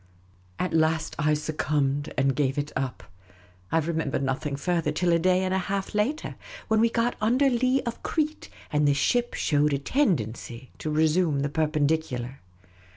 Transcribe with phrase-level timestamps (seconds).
[0.57, 3.03] At last, I succumbed and gav^e it up.
[3.71, 6.33] I remember nothing further till a day and a half later,
[6.69, 11.41] when we got under lee of Crete, and the ship showed a tendency to resume
[11.41, 12.39] the perpendicular.